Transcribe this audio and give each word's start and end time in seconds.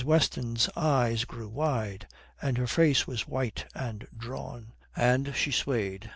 Weston's 0.03 0.67
eyes 0.75 1.25
grew 1.25 1.47
wide, 1.47 2.07
and 2.41 2.57
her 2.57 2.65
face 2.65 3.05
was 3.05 3.27
white 3.27 3.65
and 3.75 4.07
drawn, 4.17 4.73
and 4.95 5.35
she 5.35 5.51
swayed. 5.51 6.09